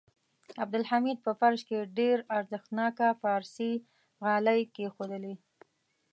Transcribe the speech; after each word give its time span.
عبدالحمید 0.63 1.17
په 1.25 1.31
فرش 1.39 1.61
کې 1.69 1.89
ډېر 1.99 2.17
ارزښتناکه 2.37 3.07
پارسي 3.23 3.71
غالۍ 4.25 4.61
کېښودلې. 4.75 5.33